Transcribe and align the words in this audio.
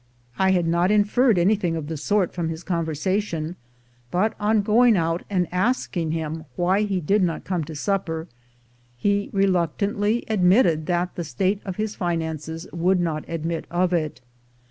I 0.39 0.49
had 0.49 0.65
not 0.65 0.89
inferred 0.89 1.37
anything 1.37 1.75
of 1.75 1.85
the 1.85 1.95
sort 1.95 2.33
from 2.33 2.49
his 2.49 2.63
conversation, 2.63 3.55
but 4.09 4.33
on 4.39 4.63
going 4.63 4.97
out 4.97 5.21
and 5.29 5.47
asking 5.51 6.09
him 6.09 6.45
why 6.55 6.81
he 6.85 6.99
did 6.99 7.21
not 7.21 7.43
come 7.43 7.63
to 7.65 7.75
supper, 7.75 8.27
he 8.97 9.29
reluctantly 9.31 10.27
ad 10.27 10.41
mitted 10.41 10.87
that 10.87 11.13
the 11.13 11.23
state 11.23 11.61
of 11.65 11.75
his 11.75 11.93
finances 11.93 12.65
would 12.73 12.99
not 12.99 13.25
admit 13.29 13.67
of 13.69 13.93
it. 13.93 14.21